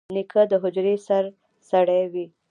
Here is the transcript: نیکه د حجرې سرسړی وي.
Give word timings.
نیکه 0.15 0.41
د 0.51 0.53
حجرې 0.63 0.95
سرسړی 1.07 2.03
وي. 2.13 2.25